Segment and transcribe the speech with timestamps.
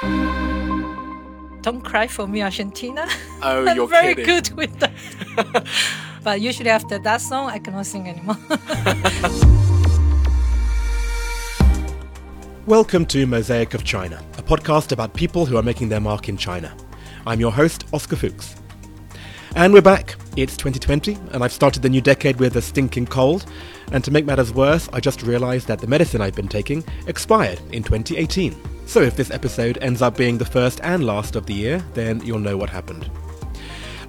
[0.00, 3.08] Don't cry for me, Argentina.
[3.42, 4.26] Oh, I'm you're very kidding.
[4.26, 4.92] good with that.
[6.22, 8.36] but usually after that song, I cannot sing anymore.
[12.66, 16.36] Welcome to Mosaic of China, a podcast about people who are making their mark in
[16.36, 16.72] China.
[17.26, 18.54] I'm your host, Oscar Fuchs.
[19.54, 20.14] And we're back.
[20.36, 23.46] It's 2020, and I've started the new decade with a stinking cold.
[23.92, 27.58] And to make matters worse, I just realised that the medicine I've been taking expired
[27.72, 28.54] in 2018.
[28.86, 32.20] So if this episode ends up being the first and last of the year, then
[32.24, 33.10] you'll know what happened.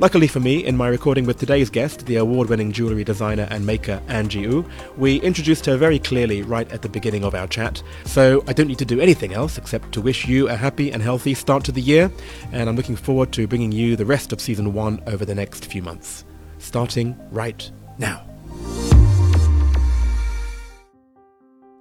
[0.02, 4.02] Luckily for me, in my recording with today's guest, the award-winning jewellery designer and maker
[4.08, 8.42] Angie Wu, we introduced her very clearly right at the beginning of our chat, so
[8.48, 11.34] I don't need to do anything else except to wish you a happy and healthy
[11.34, 12.10] start to the year,
[12.54, 15.66] and I'm looking forward to bringing you the rest of season one over the next
[15.66, 16.24] few months.
[16.60, 18.24] Starting right now.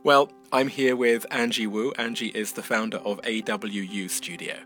[0.03, 1.93] Well, I'm here with Angie Wu.
[1.93, 4.57] Angie is the founder of AWU Studio.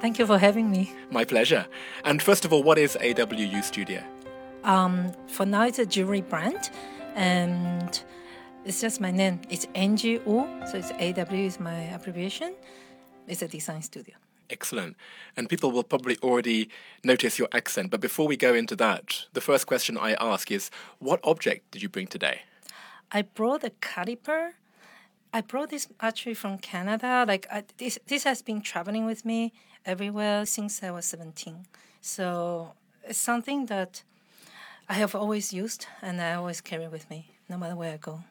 [0.00, 0.92] Thank you for having me.
[1.10, 1.66] My pleasure.
[2.04, 4.02] And first of all, what is AWU Studio?
[4.62, 6.70] Um, for now, it's a jewelry brand,
[7.16, 8.00] and
[8.64, 9.40] it's just my name.
[9.50, 12.54] It's Wu, so it's AW is my abbreviation.
[13.26, 14.14] It's a design studio.
[14.50, 14.96] Excellent.
[15.36, 16.70] And people will probably already
[17.02, 17.90] notice your accent.
[17.90, 21.82] But before we go into that, the first question I ask is what object did
[21.82, 22.42] you bring today?
[23.10, 24.52] I brought a caliper.
[25.32, 27.24] I brought this actually from Canada.
[27.26, 29.52] Like I, this, this has been traveling with me
[29.84, 31.66] everywhere since I was seventeen.
[32.00, 32.72] So
[33.04, 34.02] it's something that
[34.88, 38.24] I have always used and I always carry with me, no matter where I go.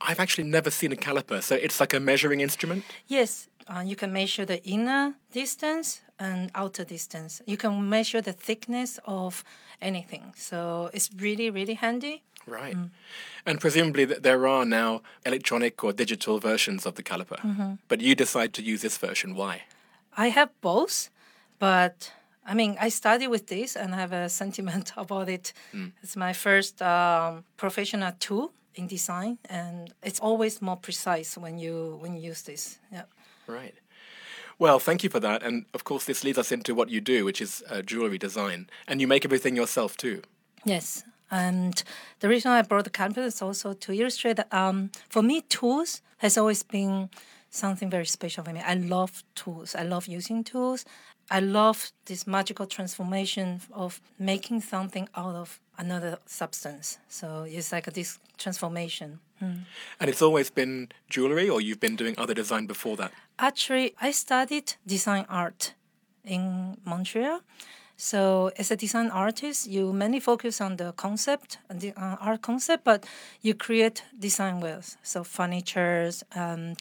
[0.00, 2.84] I've actually never seen a caliper, so it's like a measuring instrument.
[3.06, 7.42] Yes, uh, you can measure the inner distance and outer distance.
[7.46, 9.44] You can measure the thickness of
[9.80, 10.34] anything.
[10.36, 12.22] So it's really, really handy.
[12.48, 12.76] Right.
[13.46, 17.78] And presumably th- there are now electronic or digital versions of the caliper.
[17.88, 19.34] But you decide to use this version.
[19.34, 19.62] Why?
[20.16, 21.10] I have both,
[21.58, 22.12] but
[22.44, 25.52] I mean, I study with this and I have a sentiment about it.
[26.02, 31.98] It's my first um, professional tool in design, and it's always more precise when you
[32.00, 32.78] when you use this.
[32.92, 33.04] Yeah.
[33.46, 33.74] Right.
[34.58, 35.42] Well, thank you for that.
[35.42, 38.68] And of course, this leads us into what you do, which is uh, jewelry design.
[38.88, 40.22] And you make everything yourself too.
[40.64, 41.04] Yes.
[41.30, 41.82] And
[42.20, 46.38] the reason I brought the is also to illustrate that um, for me, tools has
[46.38, 47.10] always been
[47.50, 48.60] something very special for me.
[48.60, 49.74] I love tools.
[49.74, 50.84] I love using tools.
[51.30, 56.98] I love this magical transformation of making something out of another substance.
[57.08, 59.20] So it's like this transformation.
[59.40, 59.66] And
[60.00, 63.12] it's always been jewelry, or you've been doing other design before that?
[63.38, 65.74] Actually, I studied design art
[66.24, 67.42] in Montreal.
[68.00, 72.84] So, as a design artist, you mainly focus on the concept, the uh, art concept,
[72.84, 73.04] but
[73.42, 76.78] you create design with so furnitures and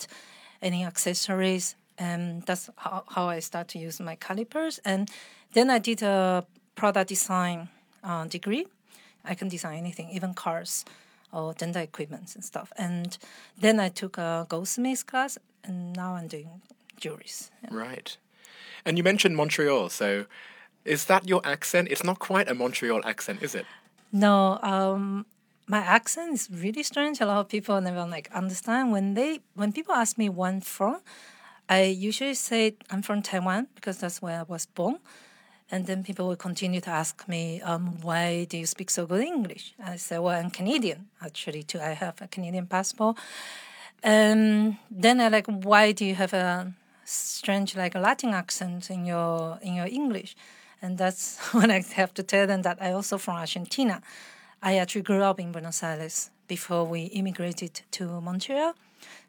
[0.62, 4.80] any accessories, and that's how, how I start to use my calipers.
[4.86, 5.10] And
[5.54, 6.46] then I did a
[6.76, 7.70] product design
[8.04, 8.68] uh, degree.
[9.26, 10.86] I can design anything, even cars
[11.34, 12.72] or dental equipment and stuff.
[12.78, 13.18] And
[13.60, 16.62] then I took a goldsmith class, and now I'm doing
[17.02, 17.50] jewelries.
[17.64, 17.70] Yeah.
[17.72, 18.16] Right.
[18.86, 20.28] And you mentioned Montreal, so
[20.88, 21.90] is that your accent?
[21.92, 23.66] It's not quite a Montreal accent, is it?
[24.12, 25.26] No, um,
[25.68, 27.20] my accent is really strange.
[27.20, 30.62] A lot of people never like understand when they when people ask me where I'm
[30.62, 31.02] from.
[31.70, 35.00] I usually say I'm from Taiwan because that's where I was born.
[35.70, 39.22] And then people will continue to ask me, um, why do you speak so good
[39.22, 39.74] English?
[39.84, 41.82] I say, well, I'm Canadian, actually, too.
[41.82, 43.18] I have a Canadian passport.
[44.02, 46.72] Um, then I like, why do you have a
[47.04, 50.38] strange, like, Latin accent in your in your English?
[50.82, 54.02] And that's when I have to tell them that I also from Argentina.
[54.62, 58.74] I actually grew up in Buenos Aires before we immigrated to Montreal.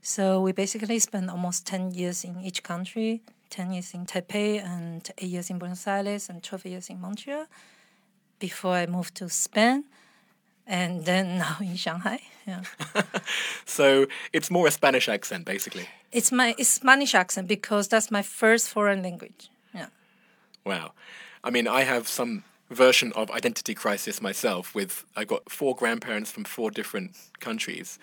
[0.00, 5.10] So we basically spent almost 10 years in each country 10 years in Taipei and
[5.18, 7.46] 8 years in Buenos Aires and 12 years in Montreal
[8.38, 9.84] before I moved to Spain
[10.66, 12.20] and then now in Shanghai.
[12.46, 12.62] Yeah.
[13.64, 15.86] So it's more a Spanish accent, basically.
[16.10, 19.50] It's my it's Spanish accent because that's my first foreign language.
[19.74, 19.88] Yeah.
[20.64, 20.92] Wow.
[21.44, 26.30] I mean, I have some version of identity crisis myself with I got four grandparents
[26.30, 27.98] from four different countries.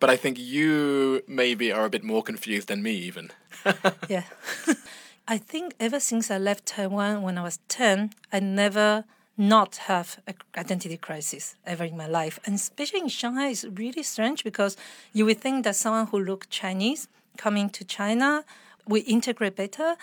[0.00, 3.30] But I think you maybe are a bit more confused than me even.
[4.08, 4.24] yeah.
[5.28, 9.04] I think ever since I left Taiwan when I was 10, I never
[9.36, 12.38] not have an identity crisis ever in my life.
[12.44, 14.76] And especially in Shanghai, it's really strange because
[15.12, 18.44] you would think that someone who look Chinese coming to China
[18.88, 19.96] we integrate better.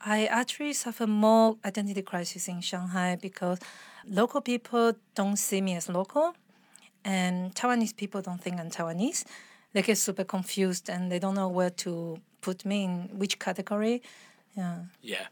[0.00, 3.58] I actually suffer more identity crisis in Shanghai because
[4.06, 6.34] local people don't see me as local
[7.04, 9.24] and Taiwanese people don't think I'm Taiwanese.
[9.72, 14.02] They get super confused and they don't know where to put me in which category.
[14.56, 14.76] Yeah.
[15.02, 15.26] Yeah.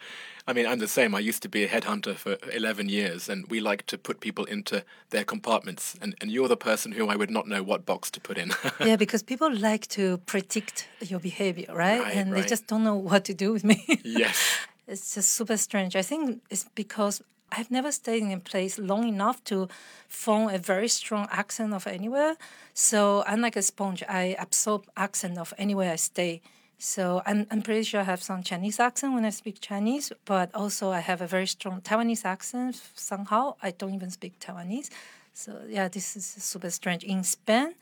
[0.47, 1.15] I mean, I'm the same.
[1.15, 4.45] I used to be a headhunter for 11 years, and we like to put people
[4.45, 5.97] into their compartments.
[6.03, 8.53] And, and you're the person who I would not know what box to put in.
[8.81, 12.01] yeah, because people like to predict your behavior, right?
[12.01, 12.43] Right, and right.
[12.43, 13.83] they just don't know what to do with me.
[14.05, 14.67] yes.
[14.87, 15.97] it's just super strange.
[15.97, 19.69] I think it's because I've never stayed in a place long enough to
[20.09, 22.37] form a very strong accent of anywhere.
[22.75, 24.03] So I'm like a sponge.
[24.09, 26.43] I absorb accent of anywhere I stay.
[26.79, 30.55] So I'm, I'm pretty sure I have some Chinese accent when I speak Chinese, but
[30.55, 33.55] also I have a very strong Taiwanese accent somehow.
[33.63, 34.91] I don't even speak Taiwanese.
[35.33, 37.03] So yeah, this is super strange.
[37.05, 37.75] In Spain,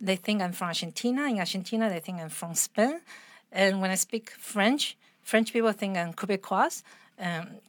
[0.00, 1.22] they think I'm from Argentina.
[1.28, 3.00] In Argentina, they think I'm from Spain.
[3.50, 6.82] And when I speak French, French people think I'm Quebecois.
[7.18, 7.60] And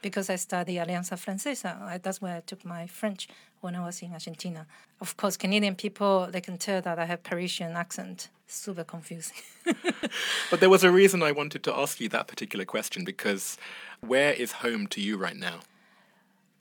[0.00, 3.28] because I study Alianza Francesa, that's where I took my French
[3.60, 4.66] when I was in Argentina.
[5.00, 8.28] Of course, Canadian people, they can tell that I have Parisian accent.
[8.52, 9.38] Super confusing.
[10.50, 13.56] But there was a reason I wanted to ask you that particular question because
[14.00, 15.60] where is home to you right now?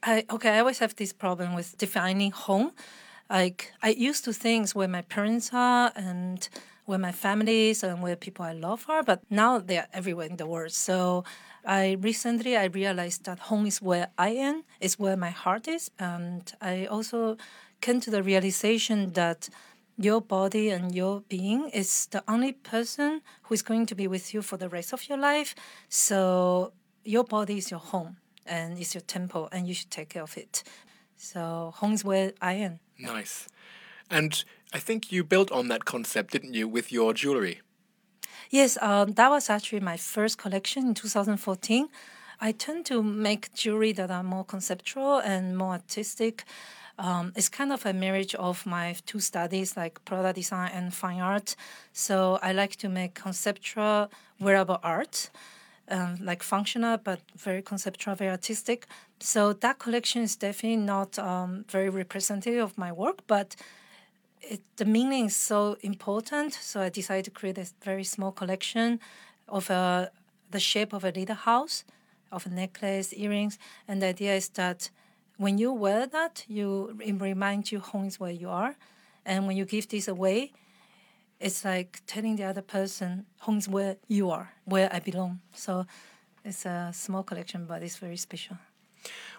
[0.01, 2.71] I okay, I always have this problem with defining home.
[3.29, 6.47] Like I used to think where my parents are and
[6.85, 10.37] where my family is and where people I love are, but now they're everywhere in
[10.37, 10.71] the world.
[10.71, 11.25] So
[11.65, 15.91] I recently I realized that home is where I am, is where my heart is,
[15.99, 17.37] and I also
[17.81, 19.49] came to the realization that
[20.03, 24.33] your body and your being is the only person who is going to be with
[24.33, 25.55] you for the rest of your life.
[25.89, 30.23] So your body is your home and it's your temple, and you should take care
[30.23, 30.63] of it.
[31.15, 32.79] So home is where I am.
[32.97, 33.47] Nice.
[34.09, 34.43] And
[34.73, 37.61] I think you built on that concept, didn't you, with your jewelry?
[38.49, 41.87] Yes, um, that was actually my first collection in 2014.
[42.41, 46.43] I tend to make jewelry that are more conceptual and more artistic.
[47.01, 51.19] Um, it's kind of a marriage of my two studies, like product design and fine
[51.19, 51.55] art.
[51.93, 55.31] So I like to make conceptual wearable art,
[55.89, 58.85] um, like functional but very conceptual, very artistic.
[59.19, 63.55] So that collection is definitely not um, very representative of my work, but
[64.39, 66.53] it, the meaning is so important.
[66.53, 68.99] So I decided to create a very small collection
[69.47, 70.09] of uh,
[70.51, 71.83] the shape of a little house,
[72.31, 73.57] of a necklace, earrings,
[73.87, 74.91] and the idea is that
[75.41, 78.75] when you wear that, you it reminds you home is where you are,
[79.25, 80.53] and when you give this away,
[81.39, 85.39] it's like telling the other person home is where you are, where I belong.
[85.55, 85.87] So
[86.45, 88.57] it's a small collection, but it's very special.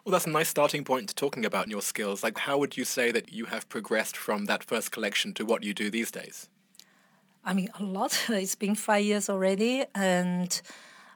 [0.05, 2.25] Well, that's a nice starting point to talking about your skills.
[2.25, 5.63] Like, how would you say that you have progressed from that first collection to what
[5.63, 6.49] you do these days?
[7.45, 8.13] I mean, a lot.
[8.29, 10.51] It's been five years already, and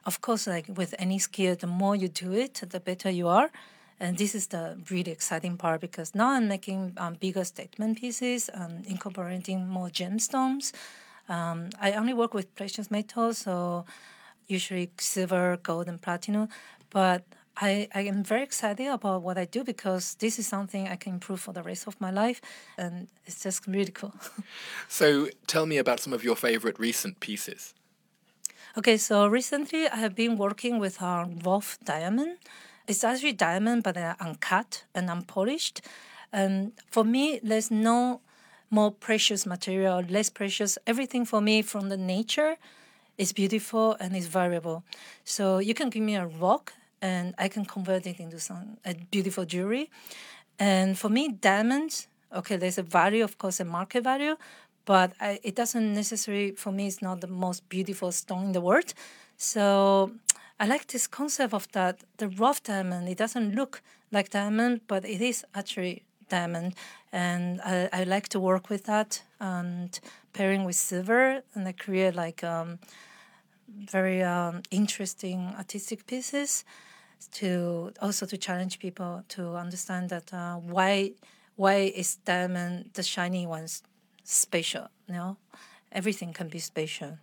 [0.05, 3.49] of course, like with any skill, the more you do it, the better you are.
[3.99, 8.49] And this is the really exciting part because now I'm making um, bigger statement pieces,
[8.53, 10.71] um, incorporating more gemstones.
[11.29, 13.85] Um, I only work with precious metals, so
[14.47, 16.47] usually silver, gold, and platinum.
[16.89, 17.23] But
[17.59, 21.13] I, I am very excited about what I do because this is something I can
[21.13, 22.39] improve for the rest of my life,
[22.77, 24.13] and it's just really cool.
[24.87, 27.73] So, tell me about some of your favorite recent pieces.
[28.77, 32.37] Okay, so recently I have been working with a rough diamond.
[32.87, 35.81] It's actually diamond, but they're uncut and unpolished.
[36.31, 38.21] And for me, there's no
[38.69, 40.77] more precious material, less precious.
[40.85, 42.57] Everything for me from the nature
[43.17, 44.83] is beautiful and is variable.
[45.23, 48.93] So you can give me a rock and I can convert it into some a
[49.11, 49.89] beautiful jewelry.
[50.59, 54.35] And for me, diamonds, okay, there's a value, of course, a market value,
[54.85, 58.61] but I, it doesn't necessarily, for me, it's not the most beautiful stone in the
[58.61, 58.93] world.
[59.37, 60.11] So
[60.59, 63.07] I like this concept of that the rough diamond.
[63.09, 66.73] It doesn't look like diamond, but it is actually diamond,
[67.11, 69.99] and I, I like to work with that and
[70.33, 72.79] pairing with silver, and I create like um,
[73.67, 76.65] very um, interesting artistic pieces
[77.33, 81.11] to also to challenge people to understand that uh, why
[81.55, 83.83] why is diamond the shiny ones
[84.23, 84.87] special?
[85.07, 85.37] You know,
[85.91, 87.17] everything can be special.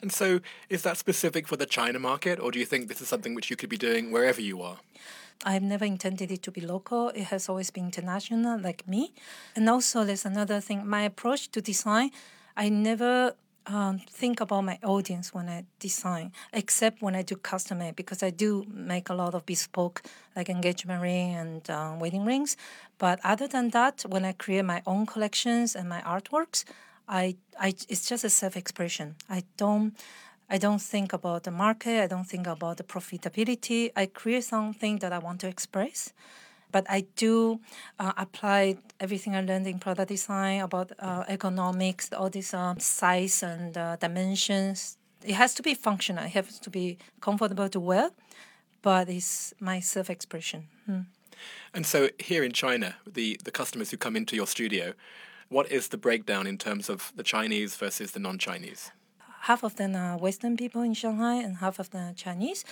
[0.00, 3.08] And so, is that specific for the China market, or do you think this is
[3.08, 4.78] something which you could be doing wherever you are?
[5.44, 7.08] I've never intended it to be local.
[7.10, 9.12] It has always been international, like me.
[9.56, 10.86] And also, there's another thing.
[10.86, 12.10] My approach to design,
[12.56, 13.34] I never
[13.66, 18.30] um, think about my audience when I design, except when I do custom because I
[18.30, 20.02] do make a lot of bespoke,
[20.36, 22.56] like engagement ring and uh, wedding rings.
[22.98, 26.64] But other than that, when I create my own collections and my artworks,
[27.08, 29.16] I, I it's just a self-expression.
[29.28, 29.94] I don't
[30.48, 32.02] I don't think about the market.
[32.02, 33.90] I don't think about the profitability.
[33.96, 36.12] I create something that I want to express,
[36.70, 37.60] but I do
[37.98, 43.42] uh, apply everything I learned in product design about uh, economics, all these um, size
[43.42, 46.24] and uh, dimensions, it has to be functional.
[46.24, 48.10] It has to be comfortable to wear,
[48.82, 50.68] but it's my self-expression.
[50.86, 51.00] Hmm.
[51.72, 54.92] And so here in China, the, the customers who come into your studio,
[55.48, 58.90] what is the breakdown in terms of the Chinese versus the non-Chinese?
[59.42, 62.64] Half of them are Western people in Shanghai and half of them are Chinese.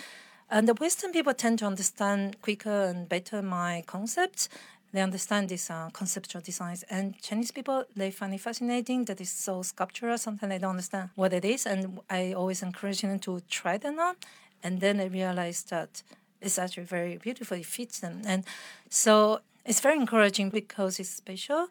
[0.49, 4.49] And the Western people tend to understand quicker and better my concepts.
[4.91, 6.83] They understand these uh, conceptual designs.
[6.89, 10.17] And Chinese people, they find it fascinating that it's so sculptural.
[10.17, 11.65] Sometimes they don't understand what it is.
[11.65, 14.15] And I always encourage them to try them on.
[14.61, 16.03] And then they realize that
[16.41, 17.57] it's actually very beautiful.
[17.57, 18.21] It fits them.
[18.25, 18.43] And
[18.89, 21.69] so it's very encouraging because it's special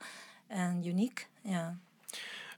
[0.52, 1.26] and unique.
[1.44, 1.73] Yeah.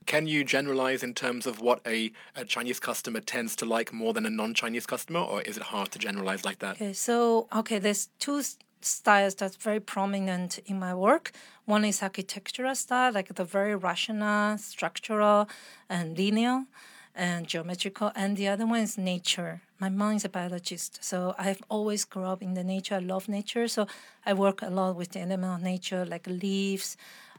[0.06, 4.12] Can you generalize in terms of what a, a Chinese customer tends to like more
[4.12, 6.76] than a non-Chinese customer, or is it hard to generalize like that?
[6.76, 8.42] Okay, so okay, there's two
[8.82, 11.32] styles that's very prominent in my work.
[11.64, 15.48] One is architectural style, like the very rational, structural,
[15.88, 16.66] and linear,
[17.14, 19.62] and geometrical, and the other one is nature.
[19.78, 22.96] My mom is a biologist, so I've always grew up in the nature.
[22.96, 23.86] I love nature, so
[24.26, 26.96] I work a lot with the element of nature, like leaves,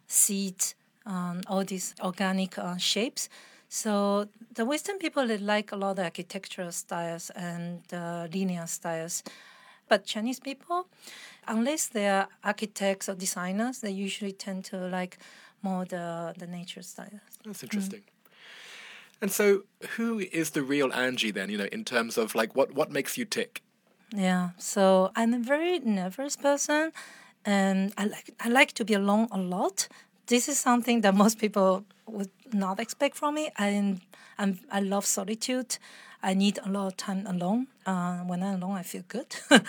[0.07, 3.29] seeds um, all these organic uh, shapes.
[3.69, 9.23] So the Western people they like a lot of architectural styles and uh, linear styles,
[9.89, 10.87] but Chinese people,
[11.47, 15.17] unless they are architects or designers, they usually tend to like
[15.61, 17.21] more the the nature styles.
[17.43, 18.01] That's interesting.
[18.01, 18.11] Mm.
[19.21, 19.63] And so,
[19.95, 21.49] who is the real Angie then?
[21.49, 23.61] You know, in terms of like what what makes you tick?
[24.13, 26.91] Yeah, so I'm a very nervous person,
[27.45, 29.87] and I like I like to be alone a lot
[30.27, 33.51] this is something that most people would not expect from me.
[33.57, 33.97] I,
[34.37, 35.77] I'm, I love solitude.
[36.23, 37.67] I need a lot of time alone.
[37.85, 39.35] Uh, when I'm alone, I feel good.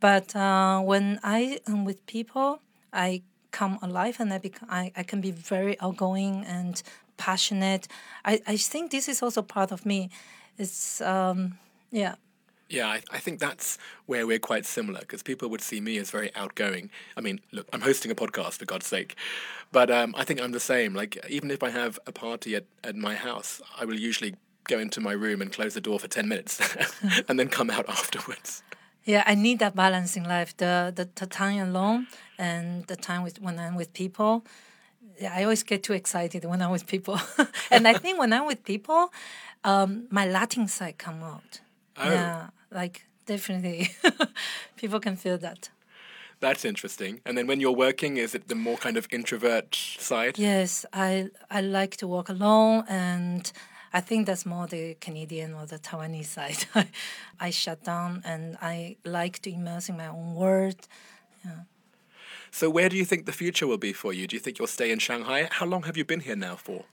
[0.00, 2.60] but uh, when I am with people,
[2.92, 6.80] I come alive and I, I, I can be very outgoing and
[7.16, 7.88] passionate.
[8.24, 10.10] I, I think this is also part of me.
[10.58, 11.58] It's, um,
[11.90, 12.14] yeah,
[12.68, 16.10] yeah, I, I, think that's where we're quite similar because people would see me as
[16.10, 16.90] very outgoing.
[17.16, 19.16] I mean, look, I'm hosting a podcast for God's sake,
[19.70, 20.94] but um, I think I'm the same.
[20.94, 24.78] Like, even if I have a party at, at my house, I will usually go
[24.78, 26.60] into my room and close the door for 10 minutes
[27.28, 28.62] and then come out afterwards.
[29.04, 32.06] Yeah, I need that balance in life the, the, the time alone
[32.38, 34.44] and the time with when I'm with people.
[35.20, 37.20] Yeah, I always get too excited when I'm with people.
[37.70, 39.12] and I think when I'm with people,
[39.62, 41.60] um, my Latin side come out
[41.96, 42.10] Oh.
[42.10, 43.90] Yeah, like definitely,
[44.76, 45.70] people can feel that.
[46.40, 47.20] That's interesting.
[47.24, 50.38] And then when you're working, is it the more kind of introvert side?
[50.38, 53.50] Yes, I I like to work alone, and
[53.92, 56.66] I think that's more the Canadian or the Taiwanese side.
[57.40, 60.88] I shut down, and I like to immerse in my own world.
[61.44, 61.62] Yeah.
[62.50, 64.26] So where do you think the future will be for you?
[64.26, 65.48] Do you think you'll stay in Shanghai?
[65.50, 66.84] How long have you been here now for?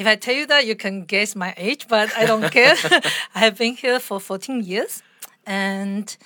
[0.00, 2.74] If I tell you that, you can guess my age, but I don't care.
[3.34, 5.02] I have been here for 14 years,
[5.46, 6.16] and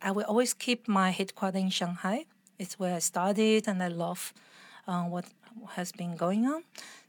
[0.00, 2.24] I will always keep my headquarters in Shanghai.
[2.58, 4.32] It's where I started, and I love
[4.86, 5.26] uh, what
[5.76, 6.62] has been going on.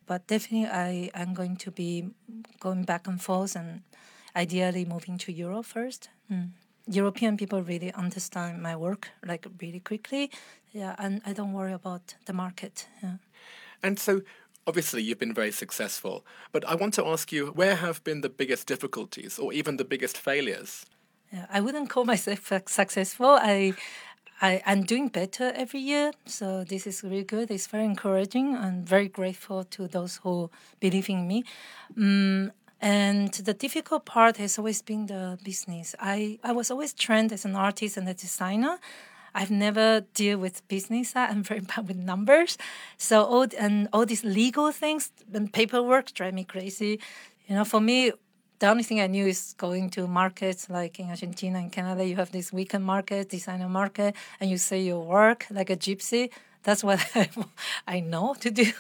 [0.08, 2.10] But definitely, I am going to be
[2.60, 3.84] going back and forth, and
[4.36, 6.10] ideally moving to Europe first.
[6.30, 6.50] Mm.
[6.86, 10.32] European people really understand my work like really quickly.
[10.74, 12.88] Yeah, and I don't worry about the market.
[13.02, 13.20] Yeah.
[13.82, 14.22] And so,
[14.70, 18.30] Obviously, you've been very successful, but I want to ask you where have been the
[18.30, 20.86] biggest difficulties or even the biggest failures?
[21.34, 23.32] Yeah, I wouldn't call myself successful.
[23.42, 23.74] I,
[24.40, 27.50] I, am doing better every year, so this is really good.
[27.50, 28.56] It's very encouraging.
[28.56, 31.46] I'm very grateful to those who believe in me.
[31.98, 35.96] Um, and the difficult part has always been the business.
[36.00, 38.78] I, I was always trained as an artist and a designer.
[39.34, 41.16] I've never deal with business.
[41.16, 42.58] Uh, I'm very bad with numbers.
[42.98, 47.00] So all and all these legal things and paperwork drive me crazy.
[47.48, 48.12] You know, for me,
[48.60, 52.06] the only thing I knew is going to markets like in Argentina and Canada.
[52.06, 56.30] You have this weekend market, designer market, and you say your work like a gypsy.
[56.64, 57.30] That's what I,
[57.88, 58.72] I know to do.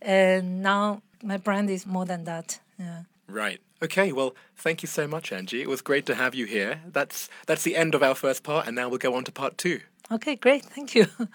[0.00, 2.60] And now my brand is more than that.
[2.78, 3.02] Yeah.
[3.28, 3.60] Right.
[3.82, 5.60] Okay, well, thank you so much, Angie.
[5.60, 6.80] It was great to have you here.
[6.86, 9.58] That's that's the end of our first part, and now we'll go on to part
[9.58, 9.80] two.
[10.10, 10.64] Okay, great.
[10.64, 11.06] Thank you.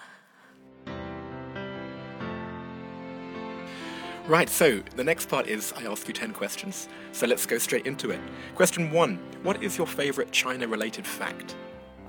[4.28, 6.88] Right, so the next part is I ask you 10 questions.
[7.12, 8.20] So let's go straight into it.
[8.56, 11.56] Question one What is your favorite China related fact?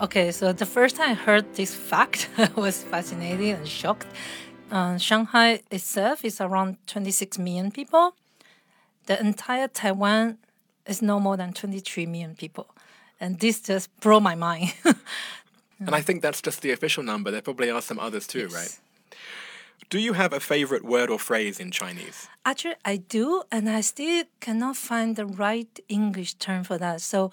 [0.01, 4.07] Okay, so the first time I heard this fact, I was fascinated and shocked.
[4.71, 8.15] Uh, Shanghai itself is around 26 million people
[9.07, 10.39] the entire Taiwan
[10.87, 12.69] is no more than 23 million people.
[13.21, 14.75] And this just blew my mind.
[15.79, 17.31] and I think that's just the official number.
[17.31, 18.53] There probably are some others too, yes.
[18.53, 18.81] right?
[19.91, 22.29] Do you have a favorite word or phrase in Chinese?
[22.47, 27.03] Actually, I do, and I still cannot find the right English term for that.
[27.03, 27.31] So,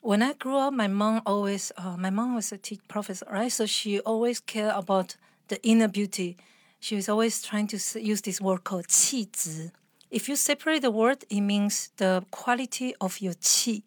[0.00, 3.50] when I grew up, my mom always, uh, my mom was a teacher, professor, right?
[3.50, 5.16] So she always cared about
[5.48, 6.36] the inner beauty.
[6.78, 9.72] She was always trying to use this word called 气质.
[10.14, 13.82] If you separate the word, it means the quality of your qi.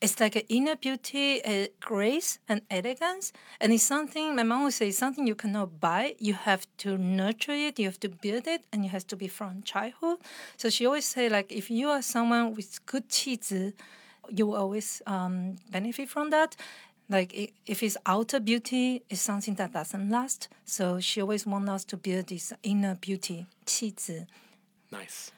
[0.00, 3.32] It's like an inner beauty, a grace, and elegance.
[3.60, 6.14] And it's something, my mom would say, it's something you cannot buy.
[6.20, 9.26] You have to nurture it, you have to build it, and it has to be
[9.26, 10.18] from childhood.
[10.56, 13.72] So she always say, like, if you are someone with good qi
[14.28, 16.56] you will always um, benefit from that
[17.08, 21.84] like if it's outer beauty it's something that doesn't last so she always wants us
[21.84, 24.26] to build this inner beauty qi
[24.90, 25.30] nice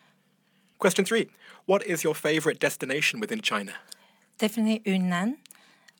[0.78, 1.28] Question three
[1.66, 3.72] What is your favorite destination within China?
[4.38, 5.38] Definitely Yunnan.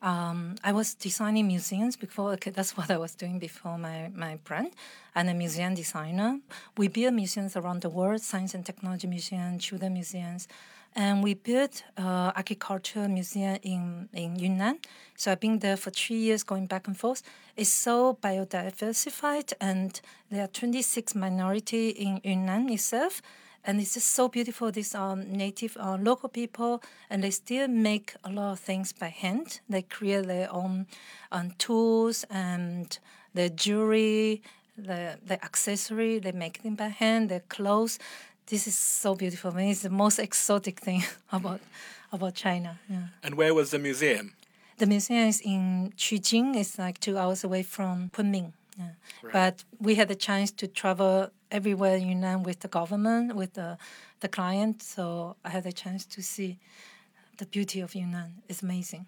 [0.01, 2.31] Um, I was designing museums before.
[2.35, 4.71] Okay, that's what I was doing before my, my brand.
[5.17, 6.39] I'm a museum designer.
[6.77, 10.47] We build museums around the world, science and technology museums, children museums,
[10.95, 14.79] and we built uh, agriculture museum in, in Yunnan.
[15.17, 17.25] So I've been there for three years, going back and forth.
[17.57, 23.21] It's so biodiversified, and there are 26 minority in Yunnan itself
[23.69, 24.73] and it's just so beautiful.
[24.73, 29.09] These um, native uh, local people, and they still make a lot of things by
[29.09, 29.61] hand.
[29.69, 30.87] They create their own
[31.31, 32.99] um, tools and
[33.35, 34.43] their jewelry,
[34.79, 36.19] the the accessory.
[36.19, 37.29] They make them by hand.
[37.29, 37.99] Their clothes.
[38.47, 39.51] This is so beautiful.
[39.51, 41.61] I mean, it's the most exotic thing about
[42.11, 42.79] about China.
[42.89, 43.09] Yeah.
[43.23, 44.33] And where was the museum?
[44.79, 46.57] The museum is in Qujing.
[46.57, 48.53] It's like two hours away from Kunming.
[48.79, 48.91] Yeah.
[49.33, 53.77] But we had the chance to travel everywhere in Yunnan with the government, with the,
[54.21, 54.83] the client.
[54.83, 56.59] So I had the chance to see
[57.39, 58.43] the beauty of Yunnan.
[58.49, 59.07] It's amazing.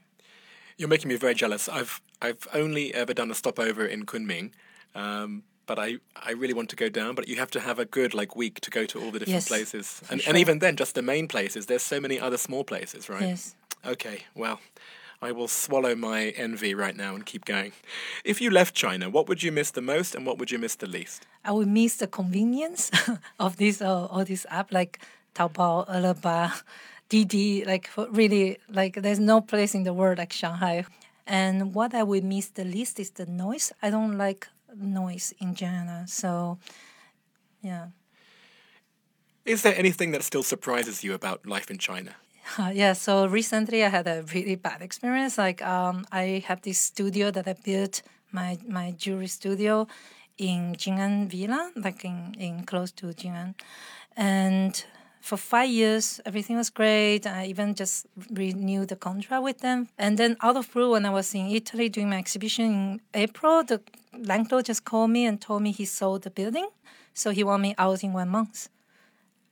[0.77, 1.69] You're making me very jealous.
[1.69, 4.53] I've I've only ever done a stopover in Kunming,
[4.95, 7.15] um, but I, I really want to go down.
[7.15, 9.29] But you have to have a good like week to go to all the different
[9.29, 10.31] Yes, places, and sure.
[10.31, 11.67] and even then, just the main places.
[11.67, 13.29] There's so many other small places, right?
[13.29, 13.55] Yes.
[13.85, 14.61] Okay, well,
[15.23, 17.73] I will swallow my envy right now and keep going.
[18.25, 20.77] If you left China, what would you miss the most, and what would you miss
[20.77, 21.27] the least?
[21.45, 22.91] I would miss the convenience
[23.39, 25.01] of this uh, all this app like
[25.35, 26.55] Taobao, Alibaba,
[27.11, 27.65] Didi.
[27.65, 30.85] Like really, like there's no place in the world like Shanghai.
[31.27, 33.73] And what I would miss the least is the noise.
[33.83, 36.59] I don't like noise in China, So,
[37.63, 37.89] yeah.
[39.45, 42.15] Is there anything that still surprises you about life in China?
[42.73, 45.39] Yeah, so recently I had a really bad experience.
[45.39, 49.87] Like um, I have this studio that I built, my my jewelry studio
[50.39, 53.55] in Jing'an Villa, like in, in close to Jing'an.
[54.17, 54.85] And
[55.21, 57.27] for five years, everything was great.
[57.27, 59.89] I even just renewed the contract with them.
[59.99, 63.63] And then out of blue, when I was in Italy doing my exhibition in April,
[63.63, 63.81] the
[64.17, 66.69] landlord just called me and told me he sold the building.
[67.13, 68.71] So he wanted me out in one month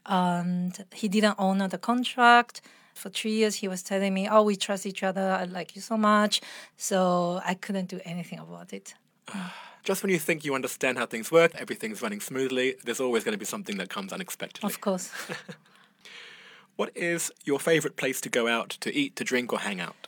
[0.06, 2.62] and he didn't honor the contract.
[2.98, 5.26] For three years, he was telling me, "Oh, we trust each other.
[5.42, 6.40] I like you so much."
[6.76, 6.98] So
[7.44, 8.94] I couldn't do anything about it.
[9.84, 13.32] Just when you think you understand how things work, everything's running smoothly, there's always going
[13.32, 14.68] to be something that comes unexpectedly.
[14.68, 15.10] Of course,
[16.78, 20.06] What is your favorite place to go out to eat, to drink, or hang out?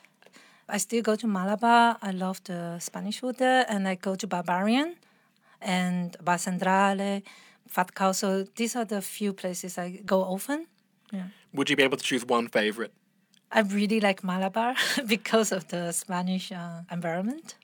[0.68, 1.96] I still go to Malabar.
[2.00, 4.94] I love the Spanish food there, and I go to Barbarian
[5.61, 7.22] and Bar Centrale,
[7.66, 8.12] Fat Cow.
[8.12, 10.66] So these are the few places I go often.
[11.52, 12.92] Would you be able to choose one favorite?
[13.52, 14.74] I really like Malabar
[15.06, 17.56] because of the Spanish uh, environment.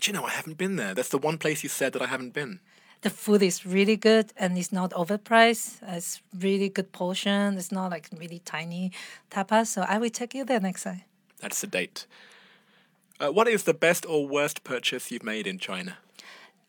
[0.00, 0.94] Do you know, I haven't been there.
[0.94, 2.60] That's the one place you said that I haven't been.
[3.02, 5.76] the food is really good and it's not overpriced.
[5.86, 7.58] It's really good portion.
[7.58, 8.92] It's not like really tiny
[9.30, 9.66] tapas.
[9.66, 11.02] So I will take you there next time.
[11.40, 12.06] That's the date.
[13.20, 15.98] Uh, what is the best or worst purchase you've made in China?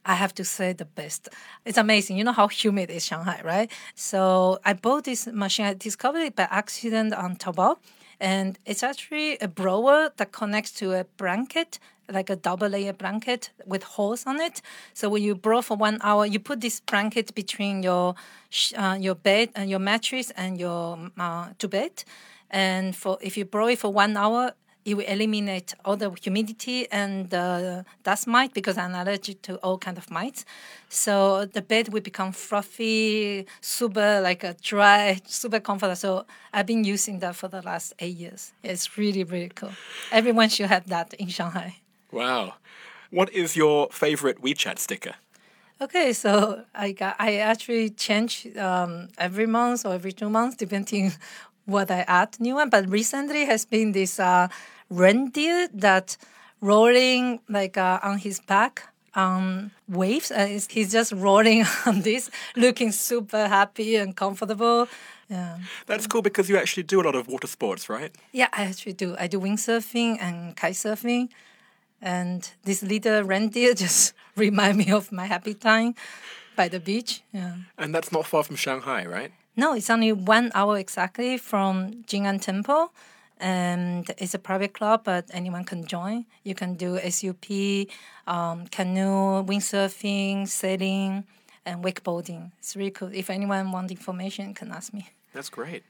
[0.06, 1.30] I have to say the best.
[1.66, 2.18] It's amazing.
[2.18, 3.72] You know how humid is Shanghai, right?
[3.96, 5.66] So I bought this machine.
[5.66, 7.78] I discovered it by accident on Taobao,
[8.20, 13.50] and it's actually a blower that connects to a blanket, like a double layer blanket
[13.66, 14.62] with holes on it.
[14.94, 18.14] So when you blow for one hour, you put this blanket between your
[18.78, 22.04] uh, your bed and your mattress and your uh, to bed,
[22.52, 24.54] and for if you blow it for one hour,
[24.86, 29.80] it will eliminate all the humidity and the dust mite because I'm allergic to all
[29.80, 30.46] kind of mites.
[30.90, 35.96] So the bed will become fluffy, super like a dry, super comfortable.
[35.96, 38.54] So I've been using that for the last eight years.
[38.64, 39.74] It's really really cool.
[40.12, 41.78] Everyone should have that in Shanghai.
[42.12, 42.54] Wow.
[43.10, 45.16] What is your favorite WeChat sticker?
[45.82, 51.12] Okay, so I got I actually change um, every month or every two months depending
[51.66, 52.70] what I add new one.
[52.70, 54.48] But recently has been this uh,
[54.90, 56.18] reindeer that
[56.62, 60.32] rolling like uh, on his back on waves.
[60.32, 64.88] And it's- he's just rolling on this, looking super happy and comfortable.
[65.30, 65.58] Yeah.
[65.88, 68.12] That's cool because you actually do a lot of water sports, right?
[68.32, 69.16] Yeah, I actually do.
[69.18, 71.30] I do windsurfing and kite surfing.
[72.02, 75.96] And this little reindeer just remind me of my happy time
[76.56, 77.22] by the beach.
[77.34, 77.56] Yeah.
[77.78, 79.32] And that's not far from Shanghai, right?
[79.58, 82.92] No, it's only one hour exactly from Jing'an Temple.
[83.40, 86.26] And it's a private club, but anyone can join.
[86.44, 87.88] You can do SUP,
[88.28, 91.26] um, canoe, windsurfing, sailing,
[91.66, 92.52] and wakeboarding.
[92.60, 93.10] It's really cool.
[93.14, 95.10] If anyone wants information, can ask me.
[95.34, 95.84] That's great.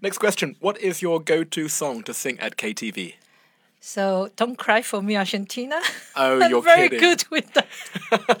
[0.00, 0.56] Next question.
[0.60, 3.14] What is your go to song to sing at KTV?
[3.86, 5.78] So don't cry for me, Argentina.
[6.16, 7.00] Oh, I'm you're very kidding.
[7.00, 8.40] good with that.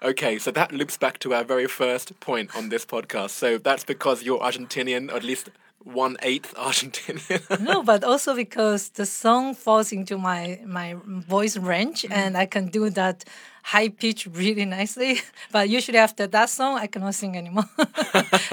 [0.00, 3.30] Okay, so that loops back to our very first point on this podcast.
[3.30, 5.50] So that's because you're Argentinian, or at least
[5.82, 7.60] one eighth Argentinian.
[7.60, 12.12] no, but also because the song falls into my my voice range, mm-hmm.
[12.12, 13.24] and I can do that
[13.64, 15.20] high pitch really nicely.
[15.50, 17.68] But usually after that song, I cannot sing anymore.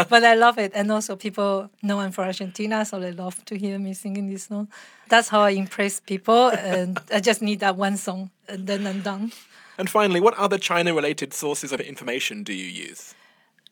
[0.10, 3.56] but I love it, and also people know I'm from Argentina, so they love to
[3.56, 4.68] hear me singing this song.
[5.10, 9.02] That's how I impress people, and I just need that one song, and then I'm
[9.02, 9.32] done.
[9.78, 13.14] and finally, what other China related sources of information do you use?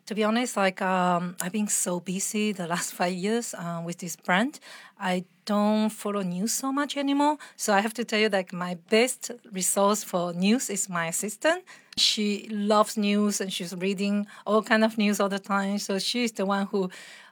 [0.07, 3.99] To be honest, like um, I've been so busy the last five years uh, with
[3.99, 4.59] this brand,
[4.99, 7.37] I don't follow news so much anymore.
[7.55, 11.63] So I have to tell you, like my best resource for news is my assistant.
[11.97, 15.79] She loves news and she's reading all kind of news all the time.
[15.79, 16.89] So she's the one who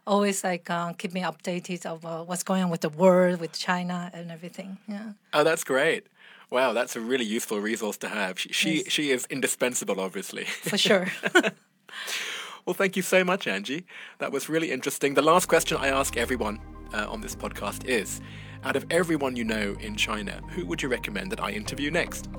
[0.08, 3.52] always like uh, keep me updated of uh, what's going on with the world, with
[3.52, 4.78] China, and everything.
[4.88, 5.12] Yeah.
[5.34, 6.08] Oh, that's great.
[6.50, 8.40] Wow, that's a really useful resource to have.
[8.40, 8.90] She she, Yes.
[8.92, 10.46] she is indispensable, obviously.
[10.46, 11.08] For sure.
[12.66, 13.86] well, thank you so much, Angie.
[14.20, 15.14] That was really interesting.
[15.14, 16.60] The last question I ask everyone
[16.94, 18.22] uh, on this podcast is
[18.64, 22.30] out of everyone you know in China, who would you recommend that I interview next?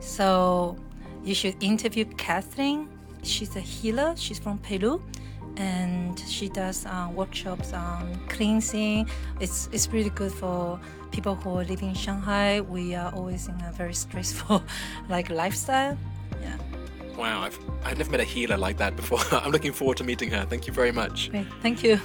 [0.00, 0.76] So
[1.24, 2.88] you should interview Catherine.
[3.22, 4.14] She's a healer.
[4.16, 5.02] She's from Peru,
[5.56, 9.08] and she does uh, workshops on cleansing.
[9.40, 12.60] It's it's really good for people who are living in Shanghai.
[12.60, 14.62] We are always in a very stressful
[15.08, 15.96] like lifestyle.
[17.12, 17.18] Yeah.
[17.18, 19.20] Wow, I've, I've never met a healer like that before.
[19.32, 20.44] I'm looking forward to meeting her.
[20.44, 21.30] Thank you very much.
[21.30, 21.46] Great.
[21.60, 22.00] Thank you.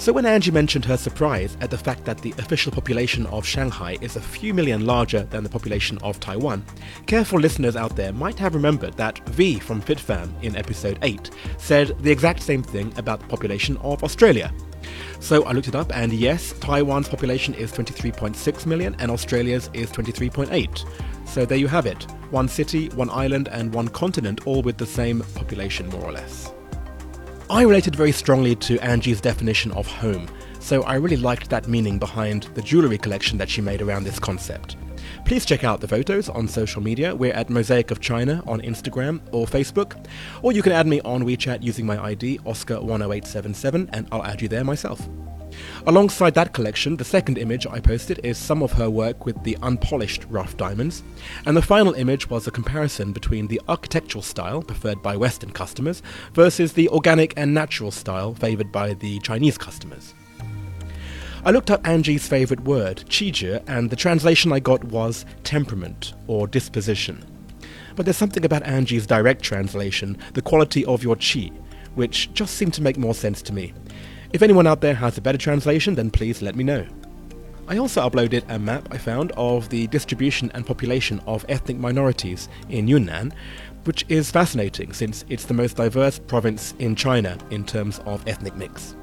[0.00, 3.98] So when Angie mentioned her surprise at the fact that the official population of Shanghai
[4.00, 6.64] is a few million larger than the population of Taiwan,
[7.04, 11.88] careful listeners out there might have remembered that V from FitFam in episode 8 said
[12.02, 14.50] the exact same thing about the population of Australia.
[15.20, 19.90] So I looked it up and yes, Taiwan's population is 23.6 million and Australia's is
[19.90, 20.86] 23.8.
[21.30, 22.10] So there you have it.
[22.32, 26.52] One city, one island and one continent all with the same population more or less.
[27.48, 30.26] I related very strongly to Angie's definition of home,
[30.58, 34.18] so I really liked that meaning behind the jewellery collection that she made around this
[34.18, 34.76] concept.
[35.24, 37.14] Please check out the photos on social media.
[37.14, 40.04] We're at Mosaic of China on Instagram or Facebook,
[40.42, 44.48] or you can add me on WeChat using my ID Oscar10877 and I'll add you
[44.48, 45.08] there myself.
[45.86, 49.56] Alongside that collection, the second image I posted is some of her work with the
[49.62, 51.02] unpolished rough diamonds,
[51.46, 56.02] and the final image was a comparison between the architectural style preferred by Western customers
[56.34, 60.14] versus the organic and natural style favoured by the Chinese customers.
[61.42, 66.46] I looked up Angie's favourite word, qizhi, and the translation I got was temperament or
[66.46, 67.24] disposition.
[67.96, 71.50] But there's something about Angie's direct translation, the quality of your qi,
[71.94, 73.72] which just seemed to make more sense to me.
[74.32, 76.86] If anyone out there has a better translation, then please let me know.
[77.66, 82.48] I also uploaded a map I found of the distribution and population of ethnic minorities
[82.68, 83.32] in Yunnan,
[83.84, 88.54] which is fascinating since it's the most diverse province in China in terms of ethnic
[88.54, 88.94] mix.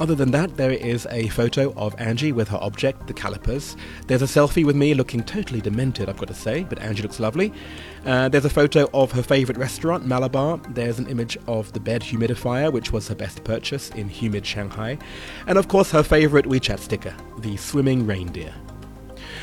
[0.00, 3.76] Other than that, there is a photo of Angie with her object, the calipers.
[4.06, 7.18] There's a selfie with me looking totally demented, I've got to say, but Angie looks
[7.18, 7.52] lovely.
[8.06, 10.60] Uh, there's a photo of her favourite restaurant, Malabar.
[10.70, 14.98] There's an image of the bed humidifier, which was her best purchase in humid Shanghai.
[15.48, 18.54] And of course, her favourite WeChat sticker, the swimming reindeer.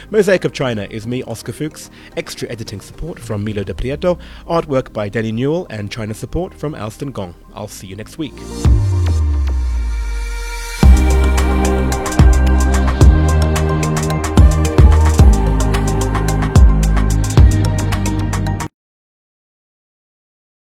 [0.09, 4.93] Mosaic of China is me, Oscar Fuchs, extra editing support from Milo De Prieto, artwork
[4.93, 7.35] by Danny Newell, and China support from Alston Gong.
[7.53, 8.33] I'll see you next week.